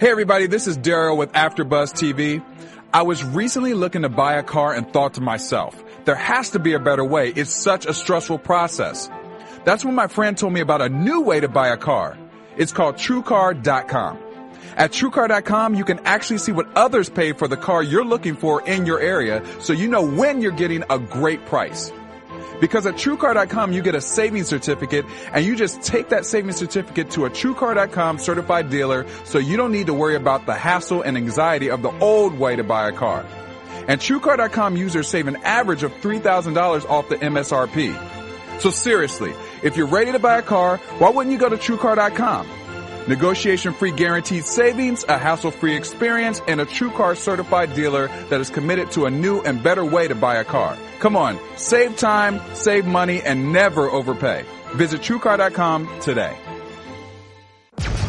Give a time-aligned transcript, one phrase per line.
[0.00, 2.42] Hey everybody, this is Daryl with AfterBuzz TV.
[2.90, 6.58] I was recently looking to buy a car and thought to myself, there has to
[6.58, 7.28] be a better way.
[7.28, 9.10] It's such a stressful process.
[9.66, 12.16] That's when my friend told me about a new way to buy a car.
[12.56, 14.18] It's called TrueCar.com.
[14.74, 18.66] At TrueCar.com, you can actually see what others pay for the car you're looking for
[18.66, 21.92] in your area, so you know when you're getting a great price.
[22.60, 27.10] Because at TrueCar.com, you get a savings certificate and you just take that savings certificate
[27.12, 31.16] to a TrueCar.com certified dealer so you don't need to worry about the hassle and
[31.16, 33.24] anxiety of the old way to buy a car.
[33.88, 38.60] And TrueCar.com users save an average of $3,000 off the MSRP.
[38.60, 42.46] So seriously, if you're ready to buy a car, why wouldn't you go to TrueCar.com?
[43.08, 48.50] Negotiation free guaranteed savings, a hassle free experience, and a TrueCar certified dealer that is
[48.50, 50.76] committed to a new and better way to buy a car.
[50.98, 54.44] Come on, save time, save money, and never overpay.
[54.74, 56.36] Visit TrueCar.com today.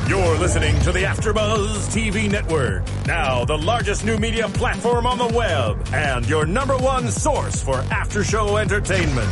[0.07, 5.27] You're listening to the AfterBuzz TV Network, now the largest new media platform on the
[5.27, 9.31] web, and your number one source for after-show entertainment.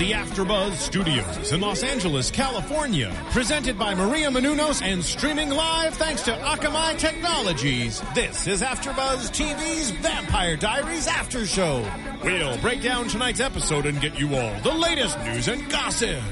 [0.00, 6.22] the AfterBuzz Studios in Los Angeles, California, presented by Maria Menounos and streaming live thanks
[6.22, 8.00] to Akamai Technologies.
[8.14, 11.86] This is AfterBuzz TV's Vampire Diaries After Show.
[12.24, 16.22] We'll break down tonight's episode and get you all the latest news and gossip.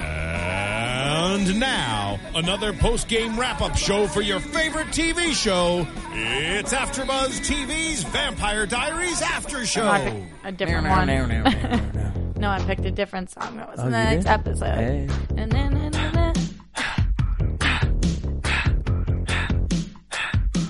[0.00, 5.86] And now, another post-game wrap-up show for your favorite TV show.
[6.10, 10.24] It's AfterBuzz TV's Vampire Diaries After Show.
[10.42, 12.01] A different one.
[12.42, 13.56] No, I picked a different song.
[13.56, 14.30] That was Oh, in the you next did?
[14.32, 14.74] episode.
[14.74, 15.08] Hey.
[15.36, 16.32] And then, and then,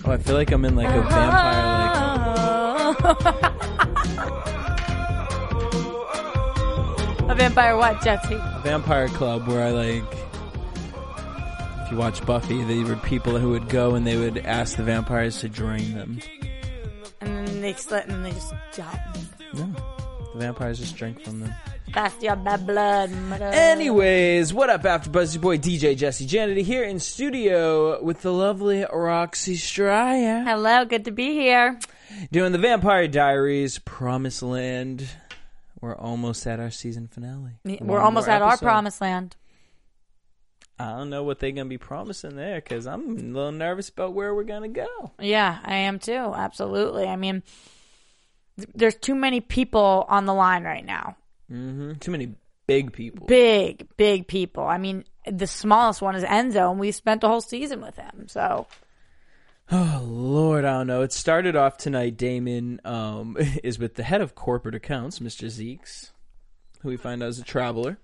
[0.04, 1.62] Oh, I feel like I'm in like a vampire,
[7.22, 7.22] like.
[7.30, 8.34] a vampire what, Jesse?
[8.36, 10.04] like vampire club where I like.
[11.84, 14.82] If you watch Buffy, there were people who would go and they would ask the
[14.82, 16.20] vampires to drain them.
[17.20, 18.98] And then they slit and they just jump.
[19.54, 19.74] No,
[20.32, 21.54] the vampires just drink from them.
[21.92, 23.10] Fast your bad blood.
[23.40, 25.34] Anyways, what up, After Buzz?
[25.34, 31.04] Your boy DJ Jesse Janedy here in studio with the lovely Roxy Striar, Hello, good
[31.04, 31.78] to be here.
[32.30, 35.06] doing the Vampire Diaries, Promised Land.
[35.80, 37.58] We're almost at our season finale.
[37.64, 38.64] We're One almost more at our episode.
[38.66, 39.36] promised land.
[40.78, 44.14] I don't know what they're gonna be promising there because I'm a little nervous about
[44.14, 45.10] where we're gonna go.
[45.20, 46.12] Yeah, I am too.
[46.34, 47.06] Absolutely.
[47.06, 47.52] I mean, th-
[48.74, 51.16] there's too many people on the line right now.
[51.48, 52.34] hmm Too many
[52.66, 53.26] big people.
[53.26, 54.64] Big, big people.
[54.64, 58.26] I mean, the smallest one is Enzo, and we spent a whole season with him.
[58.28, 58.66] So,
[59.70, 61.02] Oh Lord, I don't know.
[61.02, 62.16] It started off tonight.
[62.16, 65.46] Damon um, is with the head of corporate accounts, Mr.
[65.46, 66.10] Zeeks,
[66.80, 67.98] who we find out is a traveler.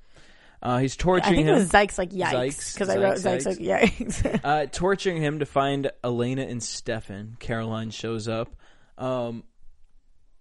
[0.61, 1.59] Uh, he's I torturing think it him.
[1.59, 4.41] was Zykes like yikes because I wrote Zykes, Zykes like yikes.
[4.45, 7.37] uh, torturing him to find Elena and Stefan.
[7.39, 8.57] Caroline shows up.
[8.97, 9.45] Um,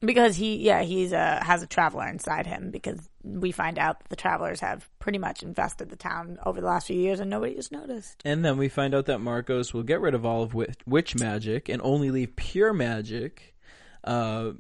[0.01, 4.09] because he, yeah, he's a has a traveler inside him because we find out that
[4.09, 7.55] the travelers have pretty much infested the town over the last few years and nobody
[7.55, 8.21] just noticed.
[8.23, 11.15] and then we find out that Markos will get rid of all of witch, witch
[11.15, 13.55] magic and only leave pure magic,
[14.03, 14.51] uh,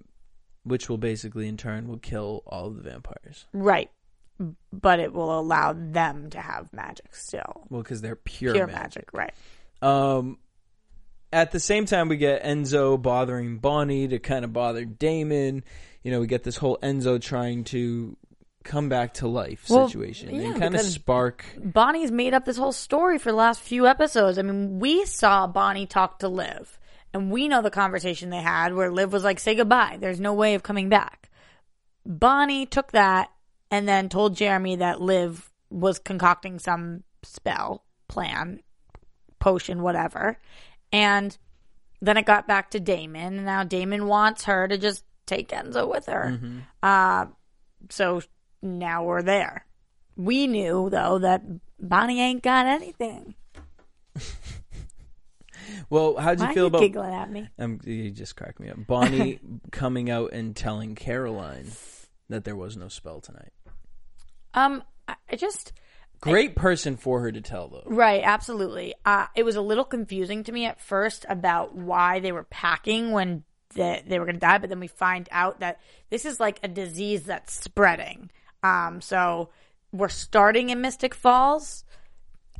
[0.63, 3.45] which will basically in turn will kill all of the vampires.
[3.53, 3.89] Right.
[4.71, 7.65] But it will allow them to have magic still.
[7.69, 9.11] Well, because they're pure, Pure magic.
[9.13, 9.33] magic, right.
[9.81, 10.37] Um,
[11.31, 15.63] at the same time, we get Enzo bothering Bonnie to kind of bother Damon.
[16.03, 18.15] You know, we get this whole Enzo trying to
[18.63, 21.45] come back to life Well, situation yeah, and kind of spark.
[21.57, 24.37] Bonnie's made up this whole story for the last few episodes.
[24.37, 26.77] I mean, we saw Bonnie talk to Liv,
[27.13, 29.97] and we know the conversation they had where Liv was like, say goodbye.
[29.99, 31.29] There's no way of coming back.
[32.05, 33.31] Bonnie took that
[33.71, 38.61] and then told Jeremy that Liv was concocting some spell, plan,
[39.39, 40.37] potion, whatever.
[40.91, 41.37] And
[42.01, 45.89] then it got back to Damon, and now Damon wants her to just take Enzo
[45.89, 46.39] with her.
[46.81, 47.25] Uh,
[47.89, 48.21] so
[48.61, 49.65] now we're there.
[50.15, 51.43] We knew though that
[51.79, 53.35] Bonnie ain't got anything.
[55.89, 56.81] Well, how'd you Why feel you about?
[56.81, 57.47] giggling at me?
[57.57, 58.77] Um, you just cracked me up.
[58.87, 59.39] Bonnie
[59.71, 61.71] coming out and telling Caroline
[62.29, 63.53] that there was no spell tonight.
[64.53, 65.73] Um, I just
[66.19, 67.83] Great person for her to tell though.
[67.85, 68.95] right, absolutely.
[69.05, 73.11] Uh, it was a little confusing to me at first about why they were packing
[73.11, 73.43] when
[73.75, 75.79] the, they were going to die, but then we find out that
[76.09, 78.31] this is like a disease that's spreading.
[78.63, 79.49] Um, so
[79.91, 81.83] we're starting in Mystic Falls.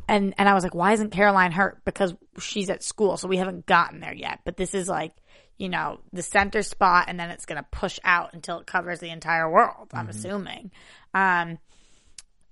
[0.10, 1.84] And and I was like, why isn't Caroline hurt?
[1.84, 4.40] Because she's at school, so we haven't gotten there yet.
[4.46, 5.12] But this is like,
[5.58, 9.00] you know, the center spot and then it's going to push out until it covers
[9.00, 9.98] the entire world, Mm-hmm.
[9.98, 10.72] I'm assuming.
[11.14, 11.58] Um,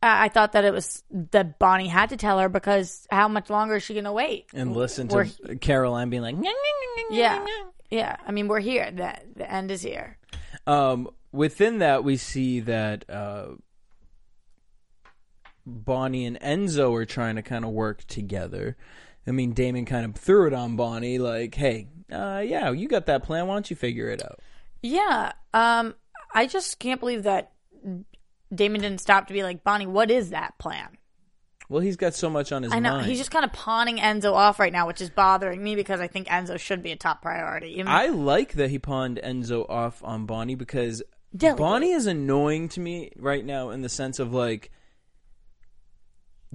[0.07, 3.75] I thought that it was that Bonnie had to tell her because how much longer
[3.75, 4.45] is she going to wait?
[4.53, 7.39] And listen We're- to Caroline being like, "Nyah, nyah, nyah, nyah, yeah.
[7.39, 8.17] nyah." Yeah.
[8.25, 8.91] I mean, we're here.
[8.91, 10.17] The, the end is here.
[10.67, 13.47] Um, within that, we see that uh,
[15.65, 18.77] Bonnie and Enzo are trying to kind of work together.
[19.27, 23.07] I mean, Damon kind of threw it on Bonnie, like, "Hey, uh, yeah, you got
[23.07, 23.47] that plan.
[23.47, 24.39] Why don't you figure it out?"
[24.83, 25.31] Yeah.
[25.53, 25.95] Um,
[26.33, 27.51] I just can't believe that
[28.55, 30.97] Damon didn't stop to be like, Bonnie, what is that plan?
[31.67, 33.07] Well, he's got so much on his I know mind.
[33.07, 36.07] he's just kind of pawning Enzo off right now, which is bothering me because I
[36.07, 37.81] think Enzo should be a top priority.
[37.83, 41.01] I like that he pawned Enzo off on Bonnie because
[41.35, 41.57] Delegate.
[41.57, 44.71] Bonnie is annoying to me right now in the sense of like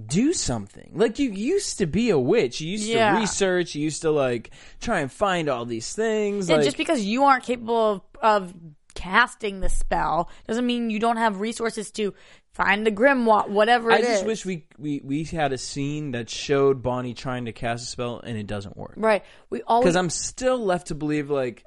[0.07, 0.93] do something.
[0.95, 2.61] Like you used to be a witch.
[2.61, 3.15] You used Yeah.
[3.15, 4.51] to research, you used to like
[4.81, 6.49] try and find all these things.
[6.49, 8.55] Yeah, like, just because you aren't capable of, of
[8.95, 12.15] casting the spell doesn't mean you don't have resources to
[12.53, 14.27] find the grimoire, whatever I just is.
[14.27, 18.21] wish we, we we had a scene that showed Bonnie trying to cast a spell
[18.25, 18.95] and it doesn't work.
[18.97, 19.23] right.
[19.51, 21.65] We always Because I'm still left to believe like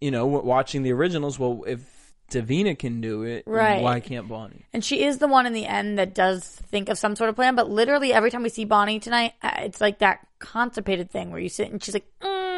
[0.00, 1.80] you know, watching the originals, well if
[2.30, 3.82] Davina can do it, Right.
[3.82, 4.64] why can't Bonnie?
[4.72, 7.34] And she is the one in the end that does think of some sort of
[7.36, 11.30] plan, but literally every time we see Bonnie tonight, uh, it's like that constipated thing
[11.32, 12.49] where you sit and she's like, mm,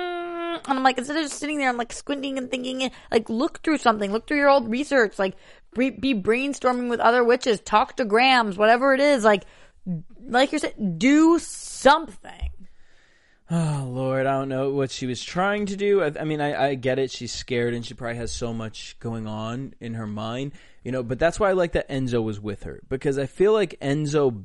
[0.52, 3.28] Mm, and I'm like, instead of just sitting there and like squinting and thinking, like,
[3.28, 5.34] look through something, look through your old research, like,
[5.74, 9.44] be, be brainstorming with other witches, talk to Grams, whatever it is, like,
[10.26, 12.50] like you're saying, do something.
[13.50, 16.02] Oh Lord, I don't know what she was trying to do.
[16.02, 17.10] I, I mean, I, I get it.
[17.10, 20.52] She's scared and she probably has so much going on in her mind,
[20.82, 21.02] you know.
[21.02, 24.44] But that's why I like that Enzo was with her because I feel like Enzo,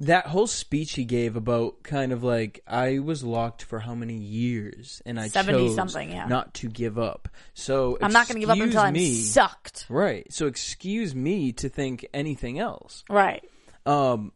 [0.00, 4.16] that whole speech he gave about kind of like I was locked for how many
[4.16, 6.26] years and I 70 chose something, yeah.
[6.26, 7.28] not to give up.
[7.54, 9.86] So I'm not going to give up until I'm me, sucked.
[9.88, 10.30] Right.
[10.32, 13.04] So excuse me to think anything else.
[13.08, 13.42] Right.
[13.86, 14.32] Um,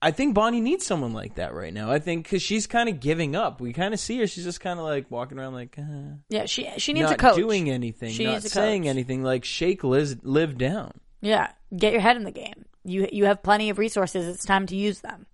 [0.00, 1.90] I think Bonnie needs someone like that right now.
[1.90, 3.58] I think because she's kind of giving up.
[3.58, 6.44] We kind of see her; she's just kind of like walking around, like uh, Yeah,
[6.44, 7.36] she she needs a coach.
[7.36, 9.22] doing anything, She not saying anything.
[9.22, 10.92] Like shake Liz, live down.
[11.22, 12.66] Yeah, get your head in the game.
[12.84, 14.26] You you have plenty of resources.
[14.26, 15.26] It's time to use them.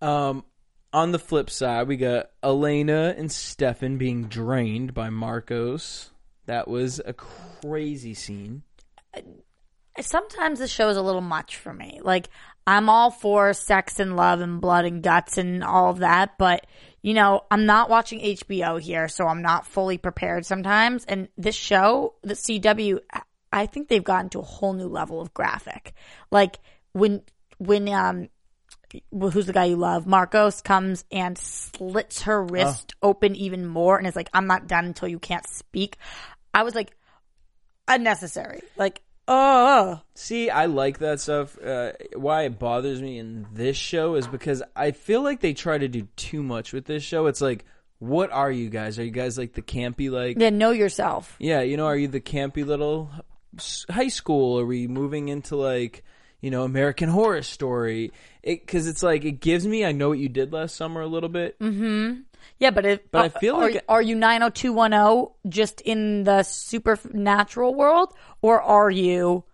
[0.00, 0.44] Um,
[0.92, 6.10] on the flip side, we got Elena and Stefan being drained by Markos.
[6.46, 8.62] That was a crazy scene.
[10.00, 12.00] sometimes the show is a little much for me.
[12.02, 12.28] Like
[12.66, 16.66] I'm all for sex and love and blood and guts and all of that, but
[17.02, 21.04] you know, I'm not watching HBO here, so I'm not fully prepared sometimes.
[21.04, 23.00] And this show, the CW,
[23.54, 25.94] I think they've gotten to a whole new level of graphic.
[26.32, 26.58] Like
[26.92, 27.22] when
[27.58, 28.28] when um
[29.12, 30.06] who's the guy you love?
[30.06, 34.84] Markos comes and slits her wrist open even more and is like, I'm not done
[34.86, 35.98] until you can't speak.
[36.52, 36.96] I was like,
[37.88, 38.60] unnecessary.
[38.76, 41.58] Like, oh, See, I like that stuff.
[41.58, 45.78] Uh, why it bothers me in this show is because I feel like they try
[45.78, 47.26] to do too much with this show.
[47.26, 47.64] It's like,
[47.98, 48.98] what are you guys?
[48.98, 51.36] Are you guys like the campy, like, yeah, know yourself.
[51.38, 53.10] yeah, you know, are you the campy little
[53.90, 54.58] high school?
[54.60, 56.04] Are we moving into like,
[56.40, 58.12] you know, American Horror Story?
[58.42, 59.84] Because it's like it gives me.
[59.84, 61.56] I know what you did last summer a little bit.
[61.60, 62.12] Hmm.
[62.58, 66.42] Yeah, but if But I uh, feel are, like- are you 90210 just in the
[66.42, 69.44] supernatural world or are you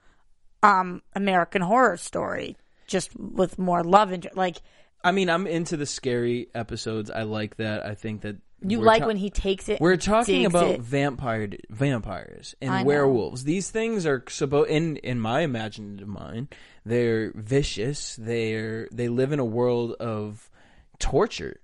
[0.62, 4.57] um American Horror Story just with more love and like
[5.02, 7.11] I mean, I'm into the scary episodes.
[7.11, 7.87] I like that.
[7.87, 10.71] I think that you we're like ta- when he takes it We're talking digs about
[10.71, 10.81] it.
[10.81, 12.85] vampire vampires I and know.
[12.88, 13.45] werewolves.
[13.45, 18.17] These things are supposed in in my imaginative mind, they're vicious.
[18.17, 20.50] They're they live in a world of
[20.99, 21.61] torture.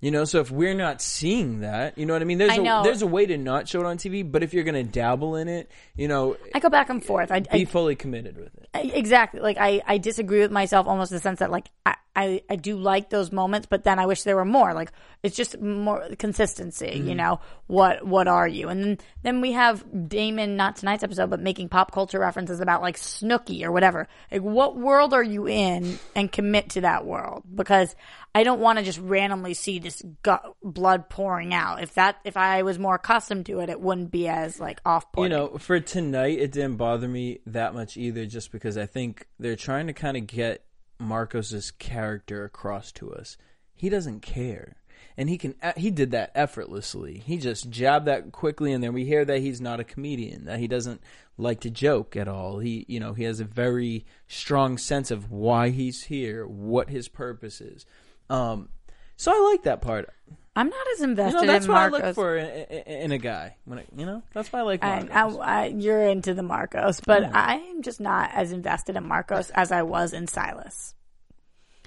[0.00, 2.36] You know, so if we're not seeing that, you know what I mean?
[2.38, 4.62] There's I a there's a way to not show it on TV, but if you're
[4.64, 7.32] going to dabble in it, you know, I go back and forth.
[7.32, 8.68] I, be I fully committed with it.
[8.74, 11.94] I- exactly like I, I disagree with myself almost in the sense that like I,
[12.14, 15.34] I, I do like those moments but then I wish there were more like it's
[15.34, 17.08] just more consistency Mm-hmm.
[17.08, 21.30] you know what what are you and then then we have Damon not tonight's episode
[21.30, 25.48] but making pop culture references about like Snooki or whatever like what world are you
[25.48, 27.96] in and commit to that world because
[28.36, 32.36] I don't want to just randomly see this gut blood pouring out if that if
[32.36, 35.32] I was more accustomed to it it wouldn't be as like off putting.
[35.32, 39.26] You know, for tonight, it didn't bother me that much either, just because I think
[39.38, 40.66] they're trying to kind of get
[40.98, 43.38] Markos's character across to us.
[43.72, 44.76] He doesn't care,
[45.16, 45.54] and he can.
[45.78, 47.22] He did that effortlessly.
[47.24, 50.58] He just jabbed that quickly, and then we hear that he's not a comedian, that
[50.58, 51.00] he doesn't
[51.38, 52.58] like to joke at all.
[52.58, 57.08] He, you know, he has a very strong sense of why he's here, what his
[57.08, 57.86] purpose is.
[58.30, 58.68] Um,
[59.16, 60.08] so I like that part.
[60.54, 63.12] I'm not as You invested know, that's in what I look for in, in, in
[63.12, 63.56] a guy.
[63.66, 65.40] When I, you know, that's why I like I, Markos.
[65.40, 69.70] I, I, you're into the Markos, but I'm just not as invested in Markos as
[69.70, 70.94] I was in Silas.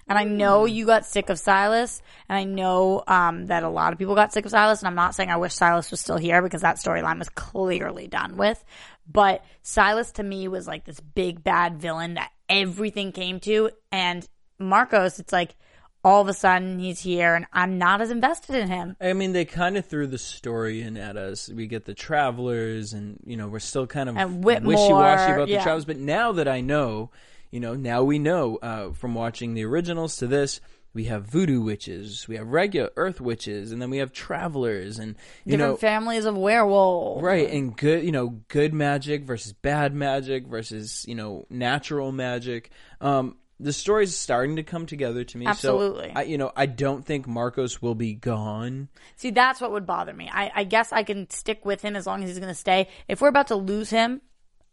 [0.07, 0.71] And I know Hmm.
[0.71, 4.33] you got sick of Silas, and I know um, that a lot of people got
[4.33, 4.79] sick of Silas.
[4.81, 8.07] And I'm not saying I wish Silas was still here because that storyline was clearly
[8.07, 8.63] done with.
[9.11, 14.27] But Silas to me was like this big bad villain that everything came to, and
[14.59, 15.55] Markos, it's like
[16.03, 18.95] all of a sudden he's here, and I'm not as invested in him.
[19.01, 21.49] I mean, they kind of threw the story in at us.
[21.49, 25.53] We get the travelers, and you know, we're still kind of Whitmore, wishy-washy about the
[25.53, 25.63] yeah.
[25.63, 25.85] travelers.
[25.85, 27.11] But now that I know,
[27.51, 30.61] you know, now we know uh, from watching the originals to this,
[30.93, 35.15] we have voodoo witches, we have regular earth witches, and then we have travelers, and
[35.45, 39.93] you Different know, families of werewolves, right, and good, you know, good magic versus bad
[39.93, 42.71] magic versus you know natural magic.
[43.01, 45.45] Um, the story's starting to come together to me.
[45.45, 46.07] Absolutely.
[46.07, 48.87] So, I, you know, I don't think Markos will be gone.
[49.17, 50.29] See, that's what would bother me.
[50.31, 52.87] I, I guess I can stick with him as long as he's going to stay.
[53.07, 54.21] If we're about to lose him,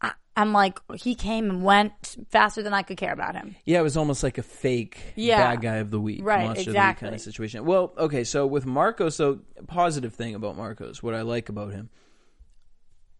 [0.01, 3.55] I, I'm like, he came and went faster than I could care about him.
[3.65, 5.37] Yeah, it was almost like a fake Yeah.
[5.37, 7.05] bad guy of the week, Right, monster of the week exactly.
[7.07, 7.65] kind of situation.
[7.65, 11.89] Well, okay, so with Markos, so positive thing about Markos, what I like about him,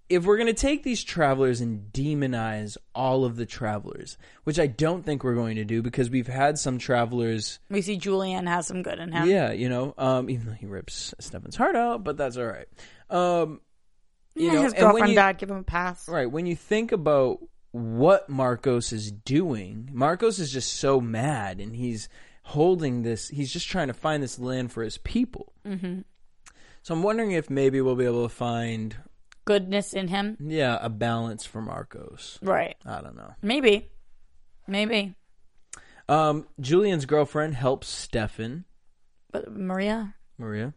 [0.10, 5.04] if we're gonna take these travelers and demonize all of the travelers, which I don't
[5.06, 8.84] think we're going to do because we've had some travelers, We see Julian has some
[8.84, 9.28] good in him.
[9.28, 12.68] yeah, you know, um, even though he rips Stefan's heart out, but that's all right.
[13.10, 13.62] Um,
[14.36, 15.38] you know, his and when girlfriend you- died.
[15.40, 16.08] Give him a pass.
[16.08, 16.30] Right.
[16.32, 17.40] When you think about
[17.72, 22.08] what Markos is doing, Markos is just so mad and he's
[22.44, 25.52] holding this, he's just trying to find this land for his people.
[25.66, 26.02] Mm-hmm.
[26.84, 28.96] So I'm wondering if maybe we'll be able to find,
[29.48, 30.38] Goodness in him.
[30.40, 32.38] yeah, a balance for Markos.
[32.42, 32.76] Right.
[32.86, 33.34] I don't know.
[33.42, 33.90] Maybe.
[34.68, 35.16] Maybe.
[36.10, 38.66] Um, Julian's girlfriend helps Stefan,
[39.32, 40.14] But Maria?
[40.38, 40.74] Maria,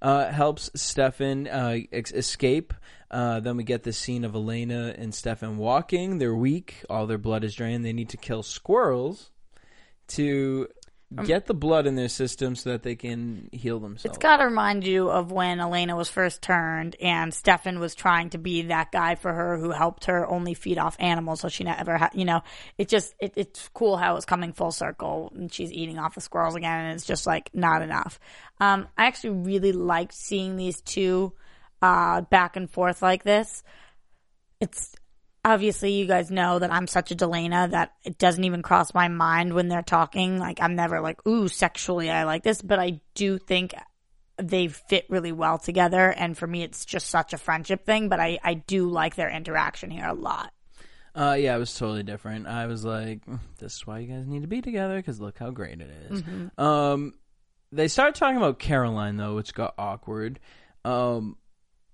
[0.00, 2.72] uh, helps Stefan uh, ex- escape.
[3.10, 6.18] Uh, then we get the scene of Elena and Stefan walking.
[6.18, 6.84] They're weak.
[6.88, 7.84] All their blood is drained.
[7.84, 9.30] They need to kill squirrels
[10.08, 10.68] to
[11.24, 14.04] get the blood in their system so that they can heal themselves.
[14.04, 18.30] It's got to remind you of when Elena was first turned and Stefan was trying
[18.30, 21.64] to be that guy for her who helped her only feed off animals so she
[21.64, 22.42] never had, you know,
[22.78, 26.20] it just, it, it's cool how it's coming full circle and she's eating off the
[26.20, 28.18] squirrels again and it's just like not enough.
[28.60, 31.32] Um, I actually really liked seeing these two,
[31.80, 33.62] uh, back and forth like this.
[34.60, 34.94] It's,
[35.44, 39.08] obviously you guys know that I'm such a Delena that it doesn't even cross my
[39.08, 40.38] mind when they're talking.
[40.38, 43.74] Like I'm never like, ooh, sexually I like this, but I do think
[44.38, 46.10] they fit really well together.
[46.10, 49.30] And for me, it's just such a friendship thing, but I, I do like their
[49.30, 50.52] interaction here a lot.
[51.14, 52.46] Uh, yeah, it was totally different.
[52.46, 55.38] I was like, "Mm, this is why you guys need to be together because look
[55.38, 56.22] how great it is."
[56.56, 57.12] Um,
[57.70, 60.40] they started talking about Caroline though, which got awkward.
[60.86, 61.36] Um,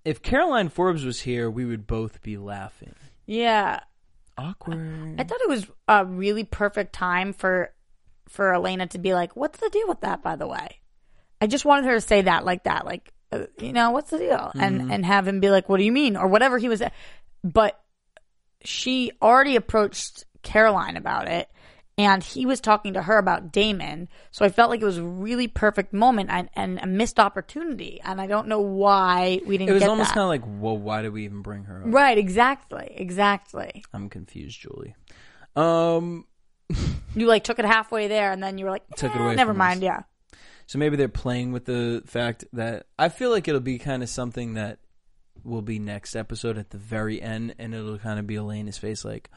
[0.04, 2.94] if Caroline Forbes was here, we would both be laughing.
[3.28, 3.80] Yeah.
[4.38, 5.16] Awkward.
[5.18, 7.72] I thought it was a really perfect time for,
[8.28, 10.80] for Elena to be like, what's the deal with that, by the way?
[11.40, 14.18] I just wanted her to say that like that, like, uh, you know, what's the
[14.18, 14.50] deal?
[14.54, 16.16] And, and have him be like, what do you mean?
[16.16, 16.82] Or whatever he was,
[17.44, 17.78] but
[18.64, 21.48] she already approached Caroline about it
[21.98, 24.08] and he was talking to her about Damon.
[24.30, 28.00] So I felt like it was a really perfect moment and, and a missed opportunity.
[28.04, 30.78] And I don't know why we didn't get it was almost kind of like, well,
[30.78, 31.92] why did we even bring her up?
[31.92, 33.82] right, exactly, exactly.
[33.92, 34.94] I'm confused, Julie.
[35.56, 36.24] Um,
[37.14, 39.34] You like took it halfway there and then you were like, Took it "Eh, away
[39.34, 39.84] never mind, us.
[39.84, 40.38] yeah.
[40.66, 44.08] so maybe they're playing with the fact that I feel like it'll be kind of
[44.08, 44.78] something that
[45.42, 49.04] will be next episode at the very end, and it'll kind of be Elena's face,
[49.04, 49.30] like,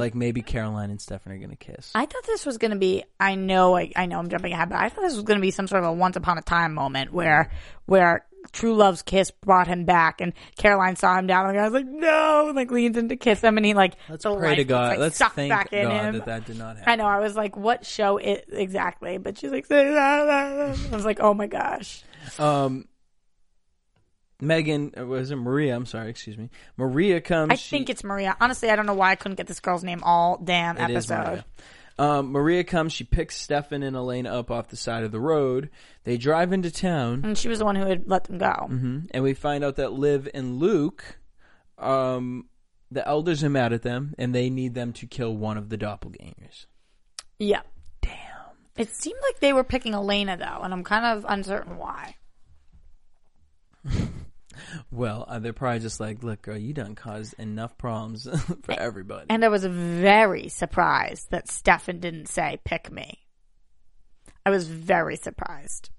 [0.00, 1.90] like maybe Caroline and Stefan are gonna kiss.
[1.94, 3.04] I thought this was going to be.
[3.20, 3.76] I know.
[3.76, 4.18] I, I know.
[4.18, 5.92] I'm jumping ahead, but I thought this was going to be some sort of a
[5.92, 7.50] once upon a time moment where
[7.86, 11.72] where True Love's kiss brought him back, and Caroline saw him down, and I was
[11.72, 14.56] like, no, and, like leans in to kiss him, and he like Let's pray life
[14.56, 14.88] to God.
[14.88, 16.14] like, Let's sucked thank back in God him.
[16.14, 16.92] that that did not happen.
[16.92, 17.06] I know.
[17.06, 19.18] I was like, what show it exactly?
[19.18, 22.02] But she's like, I was like, oh my gosh.
[22.38, 22.86] Um,
[24.42, 25.74] Megan, uh, was it Maria?
[25.76, 26.50] I'm sorry, excuse me.
[26.76, 27.52] Maria comes.
[27.52, 28.36] I she- think it's Maria.
[28.40, 31.10] Honestly, I don't know why I couldn't get this girl's name all damn It is
[31.10, 31.28] episode.
[31.30, 31.44] Maria.
[31.98, 32.92] Um, Maria comes.
[32.92, 35.70] She picks Stefan and Elena up off the side of the road.
[36.04, 38.52] They drive into town, And she was the one who had let them go.
[38.68, 41.18] hmm and we find out that Liv and Luke,
[41.78, 42.46] um,
[42.90, 45.78] the elders are mad at them, and they need them to kill one of the
[45.78, 46.66] doppelgangers.
[47.38, 47.60] Yeah.
[48.00, 48.16] Damn.
[48.76, 52.16] It seemed like they were picking Elena though, and I'm kind of uncertain why.
[54.90, 58.28] Well, uh, they're probably just like, "Look, girl, you done caused enough problems
[58.62, 63.18] for everybody." And I was very surprised that Stefan didn't say pick me.
[64.44, 65.90] I was very surprised.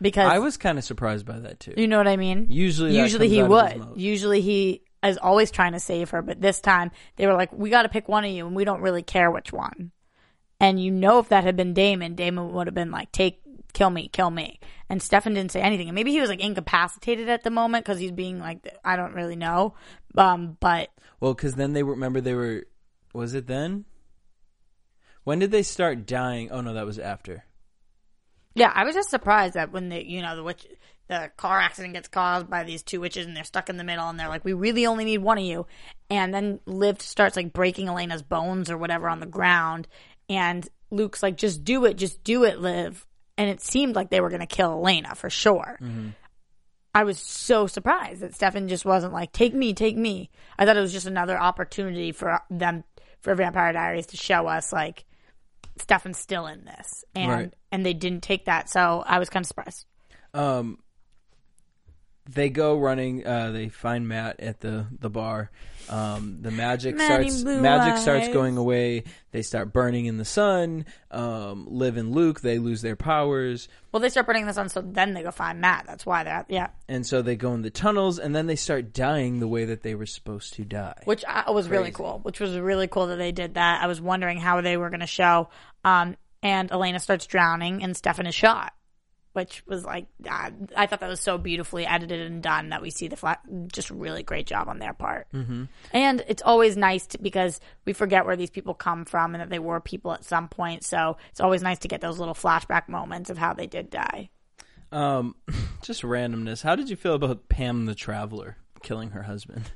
[0.00, 1.74] because I was kind of surprised by that too.
[1.76, 2.46] you know what I mean.
[2.50, 4.00] Usually usually he out of his would.
[4.00, 7.70] Usually he is always trying to save her, but this time they were like, "We
[7.70, 9.92] got to pick one of you, and we don't really care which one."
[10.58, 13.40] And you know, if that had been Damon, Damon would have been like, "Take,
[13.72, 14.60] kill me, kill me."
[14.90, 18.00] And Stefan didn't say anything, and maybe he was like incapacitated at the moment because
[18.00, 19.74] he's being like, I don't really know.
[20.18, 22.66] Um, but Well, because then they were, remember they were.
[23.14, 23.84] Was it then?
[25.22, 26.50] When did they start dying?
[26.50, 27.44] Oh no, that was after.
[28.56, 30.66] Yeah, I was just surprised that when the you know the witch
[31.06, 34.08] the car accident gets caused by these two witches and they're stuck in the middle
[34.08, 35.66] and they're like, we really only need one of you,
[36.08, 39.86] and then Liv starts like breaking Elena's bones or whatever on the ground,
[40.28, 43.06] and Luke's like, just do it, just do it, Liv,
[43.40, 45.78] and it seemed like they were gonna kill Elena for sure.
[46.94, 50.28] I was so surprised that Stefan just wasn't like, take me, take me.
[50.58, 52.84] I thought it was just another opportunity for them
[53.20, 55.04] for Vampire Diaries to show us like
[55.78, 57.54] Stefan's still in this, and Right.
[57.72, 59.86] and they didn't take that, so I was kind of surprised.
[60.34, 60.78] Um,
[62.28, 63.26] they go running.
[63.26, 65.50] Uh, they find Matt at the the bar.
[65.88, 67.42] Um, the magic Matty starts.
[67.42, 69.04] Blue Magic starts going away.
[69.32, 70.86] They start burning in the sun.
[71.10, 74.68] Um, Liv and Luke they lose their powers, Well, they start burning in the sun,
[74.68, 75.86] so then they go find Matt.
[75.86, 78.92] That's why they're yeah, and so they go in the tunnels, and then they start
[78.92, 81.02] dying the way that they were supposed to die.
[81.04, 82.20] which I, was really cool.
[82.22, 83.82] Which was really cool that they did that.
[83.82, 85.48] I was wondering how they were going to show.
[85.84, 88.72] Um, and Elena starts drowning, and Stefan is shot.
[89.32, 92.90] Which was like, uh, I thought that was so beautifully edited and done that we
[92.90, 93.40] see the flat,
[93.72, 95.28] just really great job on their part.
[95.32, 95.64] Mm-hmm.
[95.92, 99.48] And it's always nice to, because we forget where these people come from and that
[99.48, 100.82] they were people at some point.
[100.82, 104.30] So it's always nice to get those little flashback moments of how they did die.
[104.90, 105.36] Um,
[105.82, 106.62] just randomness.
[106.62, 109.72] How did you feel about Pam the Traveler killing her husband?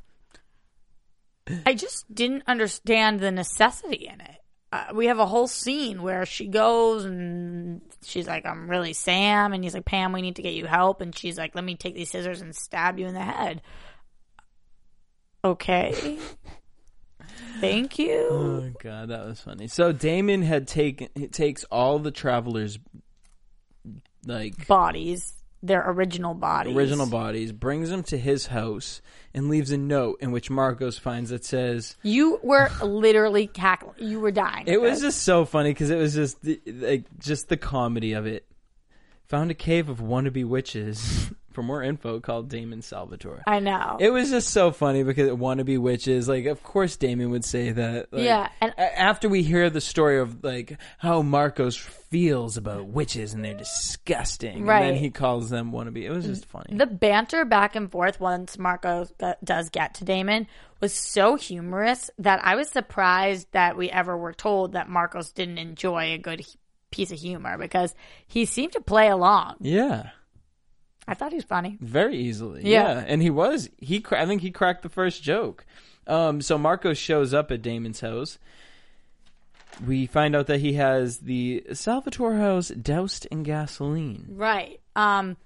[1.66, 4.40] I just didn't understand the necessity in it.
[4.74, 9.52] Uh, we have a whole scene where she goes and she's like, I'm really Sam.
[9.52, 11.00] And he's like, Pam, we need to get you help.
[11.00, 13.62] And she's like, let me take these scissors and stab you in the head.
[15.44, 16.18] Okay.
[17.60, 18.26] Thank you.
[18.28, 19.68] Oh god, that was funny.
[19.68, 22.80] So Damon had taken takes all the travelers
[24.26, 25.34] like Bodies,
[25.66, 26.76] their original bodies.
[26.76, 29.00] original bodies, brings them to his house
[29.32, 33.94] and leaves a note in which Markos finds that says You were literally cackling.
[33.98, 34.64] You were dying.
[34.66, 38.26] it was just so funny because it was just the, like just the comedy of
[38.26, 38.46] it.
[39.28, 41.30] Found a cave of wannabe witches.
[41.54, 43.42] For more info, call Damon Salvatore.
[43.46, 43.96] I know.
[44.00, 48.12] It was just so funny because wannabe witches, like, of course Damon would say that.
[48.12, 53.34] Like, Yeah, and- after we hear the story of like how Markos feels about witches
[53.34, 54.82] and they're disgusting, Right.
[54.82, 56.02] and then he calls them wannabe.
[56.02, 56.76] It was just funny.
[56.76, 60.46] The banter back and forth once Marco g- does get to Damon
[60.80, 65.58] was so humorous that I was surprised that we ever were told that Markos didn't
[65.58, 66.44] enjoy a good
[66.90, 67.94] piece of humor because
[68.26, 69.54] he seemed to play along.
[69.60, 70.10] yeah,
[71.06, 71.76] I thought he was funny.
[71.80, 72.62] very easily.
[72.64, 72.94] Yeah.
[72.94, 73.68] Yeah, and he was.
[73.78, 75.66] He, cra- I think he cracked the first joke.
[76.06, 78.38] Um, so Marco shows up at Damon's house.
[79.84, 84.26] We find out that he has the Salvatore house doused in gasoline.
[84.30, 84.80] Right.
[84.94, 85.36] Um,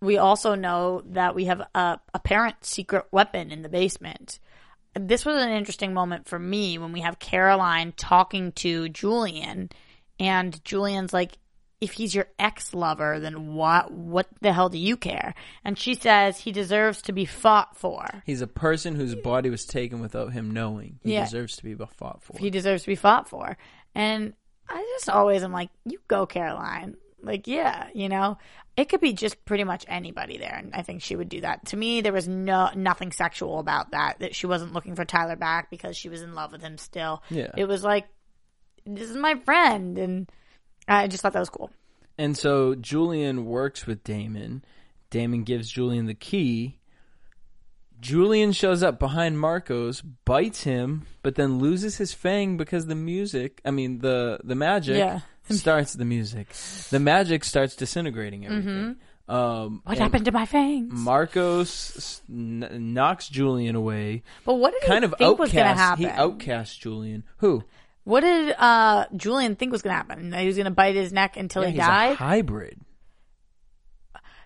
[0.00, 4.38] we also know that we have a apparent secret weapon in the basement.
[4.94, 9.70] This was an interesting moment for me when we have Caroline talking to Julian,
[10.18, 11.36] and Julian's like,
[11.80, 13.90] "If he's your ex lover, then what?
[13.92, 18.04] What the hell do you care?" And she says he deserves to be fought for.
[18.26, 20.98] He's a person whose body was taken without him knowing.
[21.02, 21.24] He Yeah.
[21.24, 22.36] deserves to be fought for.
[22.38, 23.56] He deserves to be fought for.
[23.94, 24.34] And
[24.68, 28.38] I just always am like, "You go, Caroline." Like, yeah, you know,
[28.76, 31.66] it could be just pretty much anybody there, and I think she would do that.
[31.66, 34.20] To me, there was no nothing sexual about that.
[34.20, 37.22] That she wasn't looking for Tyler back because she was in love with him still.
[37.28, 37.50] Yeah.
[37.56, 38.06] it was like,
[38.86, 40.30] this is my friend, and
[40.88, 41.70] I just thought that was cool.
[42.16, 44.64] And so Julian works with Damon.
[45.10, 46.78] Damon gives Julian the key.
[48.00, 53.60] Julian shows up behind Markos, bites him, but then loses his fang because the music,
[53.64, 55.20] I mean the the magic Yeah.
[55.50, 56.48] starts the music.
[56.90, 58.96] The magic starts disintegrating everything.
[59.28, 59.36] Um
[59.84, 59.88] Mm-hmm.
[59.88, 60.92] What happened to my fangs?
[60.94, 64.22] Markos kn- knocks Julian away.
[64.44, 66.04] but what did Kind he of think was going to happen?
[66.04, 67.24] He outcasts Julian.
[67.38, 67.64] Who?
[68.08, 70.30] What did uh, Julian think was going to happen?
[70.30, 72.12] That he was going to bite his neck until Yeah, he he's died.
[72.12, 72.80] a hybrid.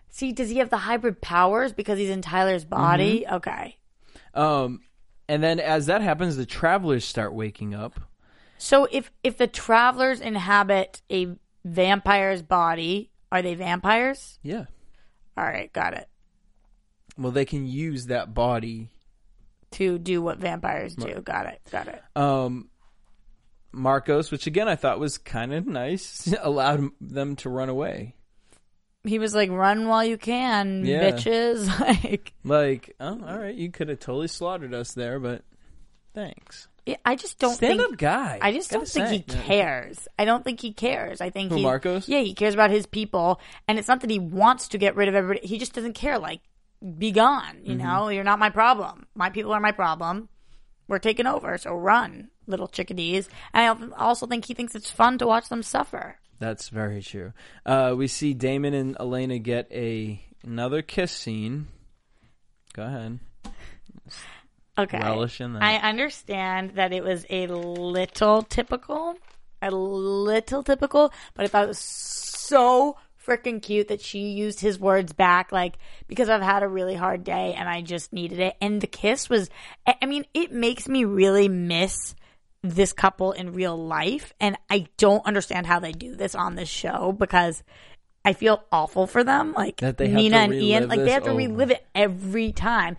[0.08, 3.20] See, does he have the hybrid powers because he's in Tyler's body?
[3.24, 3.34] Mm-hmm.
[3.36, 3.76] Okay.
[4.34, 4.80] Um,
[5.28, 8.00] and then as that happens, the travelers start waking up.
[8.58, 11.28] So if if the travelers inhabit a
[11.64, 14.40] vampire's body, are they vampires?
[14.42, 14.64] Yeah.
[15.36, 16.08] All right, got it.
[17.16, 18.88] Well, they can use that body.
[19.72, 21.20] To do what vampires do.
[21.24, 21.60] Got it.
[21.70, 22.02] Got it.
[22.14, 22.68] Um,
[23.74, 28.14] Markos, which again I thought was kind of nice, allowed them to run away.
[29.04, 31.10] he was like, "Run while you can, Yeah.
[31.10, 35.42] bitches!" Like, Like, oh, all right, you could have totally slaughtered us there, but
[36.14, 36.68] thanks.
[37.04, 38.40] I just don't Stand think up guy.
[38.42, 39.24] I just don't think he say.
[39.28, 39.42] Yeah.
[39.44, 40.08] cares.
[40.18, 41.20] I don't think he cares.
[41.20, 42.08] I think Who, he Markos?
[42.08, 45.08] Yeah, he cares about his people, and it's not that he wants to get rid
[45.08, 45.46] of everybody.
[45.46, 46.18] He just doesn't care.
[46.18, 46.40] Like,
[46.98, 47.58] be gone.
[47.62, 47.86] You Mm-hmm.
[47.86, 49.06] know, you're not my problem.
[49.14, 50.28] My people are my problem.
[50.92, 53.26] We're taking over, so run, little chickadees.
[53.54, 56.18] And I also think he thinks it's fun to watch them suffer.
[56.38, 57.32] That's very true.
[57.64, 61.68] Uh, we see Damon and Elena get a another kiss scene.
[62.74, 63.20] Go ahead.
[64.76, 64.98] Okay.
[64.98, 65.62] Relish in that.
[65.62, 69.14] I understand that it was a little typical,
[69.62, 74.78] a little typical, but I thought it was so freaking cute that she used his
[74.78, 78.56] words back, like, because I've had a really hard day and I just needed it.
[78.60, 79.50] And the kiss was,
[79.86, 82.14] I mean, it makes me really miss
[82.62, 84.32] this couple in real life.
[84.40, 87.62] And I don't understand how they do this on this show because
[88.24, 89.52] I feel awful for them.
[89.52, 91.38] Like, Nina and Ian, like, they have to over.
[91.38, 92.96] relive it every time.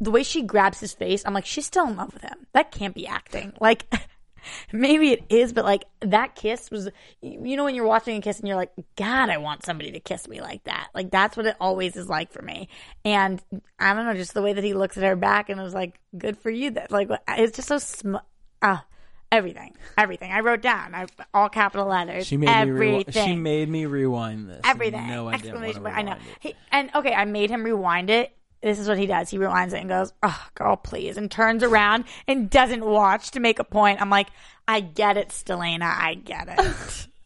[0.00, 2.46] The way she grabs his face, I'm like, she's still in love with him.
[2.52, 3.54] That can't be acting.
[3.60, 3.86] Like,
[4.72, 6.88] maybe it is, but like that kiss was,
[7.20, 10.00] you know, when you're watching a kiss and you're like, God, I want somebody to
[10.00, 10.88] kiss me like that.
[10.94, 12.68] Like, that's what it always is like for me.
[13.04, 13.42] And
[13.78, 15.98] I don't know, just the way that he looks at her back and was like,
[16.16, 16.70] good for you.
[16.72, 18.16] That, like, it's just so sm,
[18.62, 18.84] ah.
[19.32, 20.30] Everything, everything.
[20.30, 22.28] I wrote down, I, all capital letters.
[22.28, 23.32] she made everything me.
[23.32, 24.60] She made me rewind this.
[24.62, 25.08] everything.
[25.08, 25.96] No, I didn't want to Exclamation point.
[25.96, 26.16] I know.
[26.38, 28.32] He, and okay, I made him rewind it.
[28.66, 29.30] This is what he does.
[29.30, 33.38] He rewinds it and goes, "Oh, girl, please," and turns around and doesn't watch to
[33.38, 34.02] make a point.
[34.02, 34.26] I'm like,
[34.66, 35.82] I get it, Stelena.
[35.82, 37.06] I get it.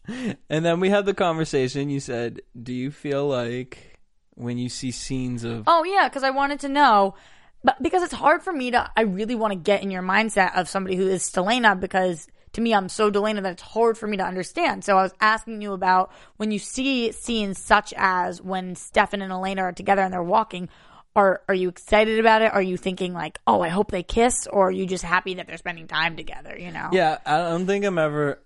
[0.49, 1.89] And then we had the conversation.
[1.89, 3.99] You said, "Do you feel like
[4.35, 7.15] when you see scenes of oh yeah, because I wanted to know,
[7.63, 10.55] but because it's hard for me to, I really want to get in your mindset
[10.55, 12.27] of somebody who is Stelena because.
[12.53, 14.83] To me, I'm so Delena that it's hard for me to understand.
[14.83, 19.31] So I was asking you about when you see scenes such as when Stefan and
[19.31, 20.67] Elena are together and they're walking,
[21.15, 22.53] are are you excited about it?
[22.53, 25.47] Are you thinking like, oh, I hope they kiss, or are you just happy that
[25.47, 26.57] they're spending time together?
[26.57, 26.89] You know?
[26.91, 28.39] Yeah, I don't think I'm ever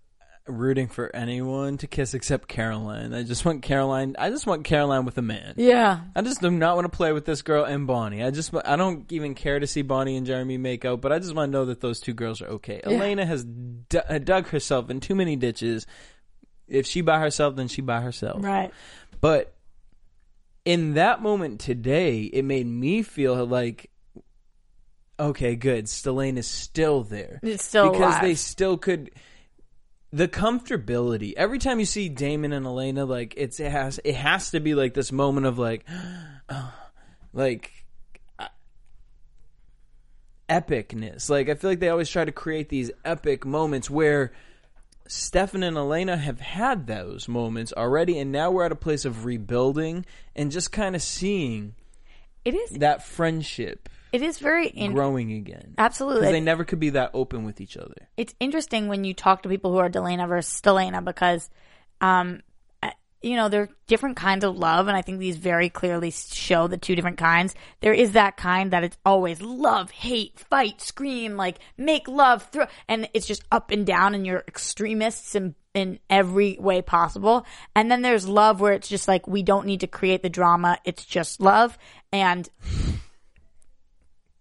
[0.48, 3.14] rooting for anyone to kiss except Caroline.
[3.14, 4.16] I just want Caroline.
[4.20, 5.56] I just want Caroline with a man.
[5.58, 6.02] Yeah.
[6.16, 8.24] I just do not want to play with this girl and Bonnie.
[8.24, 11.20] I just I don't even care to see Bonnie and Jeremy make out, but I
[11.20, 12.80] just want to know that those two girls are okay.
[12.84, 15.88] Elena has d- uh, dug herself in too many ditches.
[16.68, 18.44] If she by herself, then she by herself.
[18.44, 18.72] Right.
[19.22, 19.55] But
[20.66, 23.92] in that moment today, it made me feel like,
[25.20, 25.86] okay, good.
[25.86, 27.40] Stelena is still there.
[27.44, 28.22] It's still because alive.
[28.24, 29.12] they still could.
[30.12, 31.34] The comfortability.
[31.38, 34.74] Every time you see Damon and Elena, like it's it has it has to be
[34.74, 35.86] like this moment of like,
[37.34, 37.72] like
[38.40, 38.48] uh,
[40.50, 41.30] epicness.
[41.30, 44.32] Like I feel like they always try to create these epic moments where
[45.08, 49.26] Stefan and Elena have had those moments already, and now we're at a place of
[49.26, 51.76] rebuilding and just kind of seeing
[52.44, 52.72] It is.
[52.80, 55.76] that friendship It is very in- growing again.
[55.78, 56.22] absolutely.
[56.22, 58.08] Because they never could be that open with each other.
[58.18, 61.50] it's interesting when you talk to people who are Delena versus Stelena because,
[62.02, 62.42] um,
[63.22, 66.68] you know, there are different kinds of love, and I think these very clearly show
[66.68, 67.56] the two different kinds.
[67.82, 72.68] There is that kind that it's always love, hate, fight, scream, like make love, throw,
[72.88, 77.46] and it's just up and down, and you're extremists in in every way possible.
[77.76, 80.78] And then there's love where it's just like we don't need to create the drama;
[80.86, 81.78] it's just love.
[82.12, 82.48] And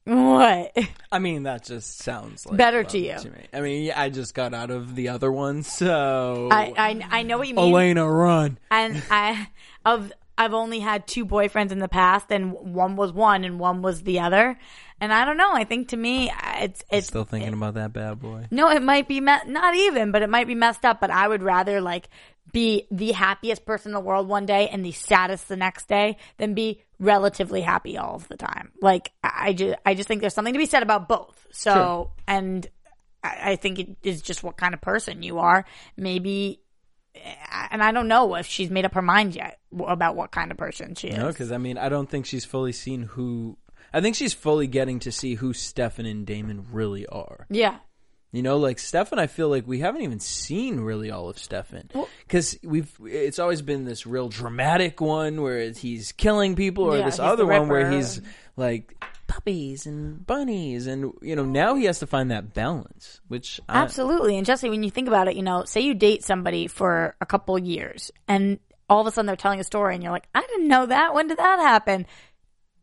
[0.05, 0.77] what?
[1.11, 3.19] I mean, that just sounds like Better to you.
[3.19, 3.47] To me.
[3.53, 7.39] I mean, I just got out of the other one, so I, I I know
[7.39, 7.73] what you mean.
[7.73, 8.59] Elena, run.
[8.71, 9.49] and I
[9.85, 13.83] of I've only had two boyfriends in the past, and one was one and one
[13.83, 14.59] was the other.
[15.01, 15.53] And I don't know.
[15.53, 18.47] I think to me, it's it's Still thinking about that bad boy.
[18.51, 18.71] no.
[18.71, 21.01] It might be me- not even, but it might be messed up.
[21.01, 22.09] But I would rather like
[22.55, 26.17] be the happiest person in the world one day and the saddest the next day
[26.39, 28.71] than be relatively happy all of the time.
[28.81, 31.47] Like I just I just think there's something to be said about both.
[31.51, 32.67] So and
[33.23, 35.67] I I think it is just what kind of person you are.
[35.97, 36.61] Maybe
[37.15, 37.35] eh,
[37.71, 40.57] and I don't know if she's made up her mind yet about what kind of
[40.57, 41.19] person she is.
[41.19, 43.59] No, because I mean, I don't think she's fully seen who.
[43.93, 47.47] I think she's fully getting to see who Stefan and Damon really are.
[47.51, 47.79] yeah.
[48.35, 51.89] You know, like Stefan, I feel like we haven't even seen really all of Stefan
[52.27, 52.93] because we've.
[53.05, 57.47] It's always been this real dramatic one where he's killing people, or Yeah, this other
[57.47, 58.21] one where he's
[58.57, 63.61] like puppies and bunnies, and you know now he has to find that balance, which
[63.69, 64.37] I, Absolutely.
[64.37, 67.27] And Jesse, when you think about it, you know, say you date somebody for a
[67.27, 70.29] couple of years and all of a sudden they're telling a story and you're like,
[70.35, 71.15] I didn't know that.
[71.15, 72.07] When did that happen?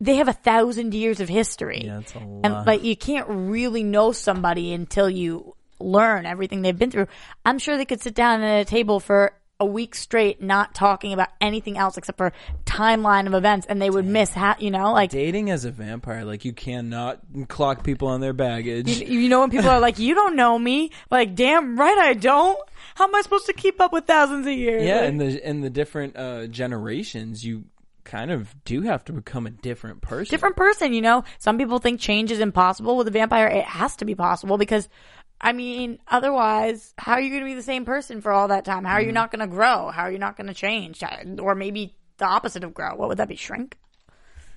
[0.01, 1.83] They have a thousand years of history.
[1.85, 2.41] Yeah, it's a lot.
[2.43, 7.07] And like you can't really know somebody until you learn everything they've been through.
[7.45, 11.13] I'm sure they could sit down at a table for a week straight not talking
[11.13, 12.33] about anything else except for
[12.65, 16.25] timeline of events, and they would miss, ha- you know, like Dating as a vampire,
[16.25, 18.89] like you cannot clock people on their baggage.
[19.01, 22.13] you, you know when people are like, "You don't know me," like, damn right I
[22.15, 22.57] don't.
[22.95, 24.83] How am I supposed to keep up with thousands of years?
[24.83, 27.65] yeah, Like, and the in the different uh, generations, you
[28.03, 30.33] kind of do have to become a different person.
[30.33, 31.23] different person, you know.
[31.39, 33.47] Some people think change is impossible with a vampire.
[33.47, 34.89] It has to be possible because,
[35.39, 38.65] I mean, otherwise, how are you going to be the same person for all that
[38.65, 38.85] time?
[38.85, 39.89] How are you not going to grow?
[39.89, 41.03] How are you not going to change?
[41.39, 42.95] Or maybe the opposite of grow.
[42.95, 43.35] What would that be?
[43.35, 43.77] Shrink?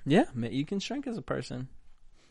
[0.05, 1.67] Yeah, you can shrink as a person.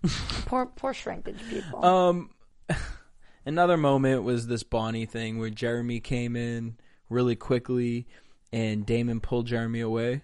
[0.44, 1.82] Poor, poor shrinkage people.
[1.82, 2.30] Um,
[3.46, 6.76] another moment was this Bonnie thing where Jeremy came in
[7.08, 8.06] really quickly,
[8.52, 10.22] and Damon pulled Jeremy away.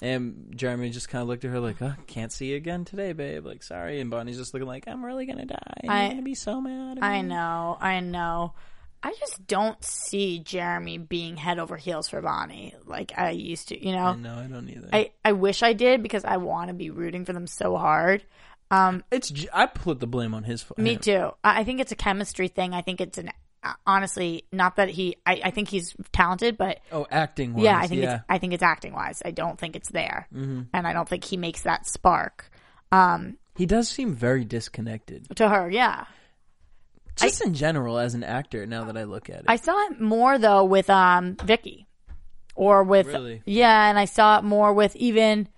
[0.00, 3.12] And Jeremy just kind of looked at her like, oh, "Can't see you again today,
[3.12, 4.00] babe." Like, sorry.
[4.00, 5.56] And Bonnie's just looking like, "I'm really gonna die.
[5.88, 8.54] I- I'm gonna be so mad." at I me." know, I know.
[9.02, 13.80] I just don't see Jeremy being head over heels for Bonnie like I used to,
[13.84, 14.14] you know?
[14.14, 14.88] No, I don't either.
[14.92, 18.24] I, I wish I did because I want to be rooting for them so hard.
[18.72, 20.64] Um, it's I put the blame on his.
[20.76, 20.98] Me him.
[20.98, 21.30] too.
[21.44, 22.74] I I think it's a chemistry thing.
[22.74, 23.30] I think it's an
[23.86, 25.16] honestly not that he.
[25.26, 27.54] I, I think he's talented, but Oh, acting.
[27.54, 28.14] Wise, yeah, I think yeah.
[28.16, 28.24] it's.
[28.28, 29.22] I think it's acting wise.
[29.24, 30.62] I don't think it's there, mm-hmm.
[30.72, 32.50] and I don't think he makes that spark.
[32.92, 36.04] Um, he does seem very disconnected, to her, yeah.
[37.16, 38.66] just in general as an actor.
[38.66, 41.86] Now that I look at it, I saw it more though with um Vicki,
[42.54, 43.42] or with Really?
[43.44, 45.48] yeah, and I saw it more with even